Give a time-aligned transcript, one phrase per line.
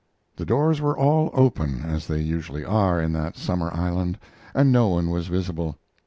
[0.35, 4.17] The doors were all open, as they usually are in that summer island,
[4.55, 5.77] and no one was visible.